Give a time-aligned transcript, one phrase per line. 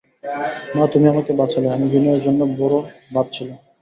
[0.75, 2.79] মা, তুমি আমাকে বাঁচালে, আমি বিনয়ের জন্যে বড়ো
[3.13, 3.57] ভাবছিলুম।